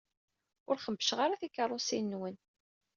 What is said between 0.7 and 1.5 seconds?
xebbceɣ ara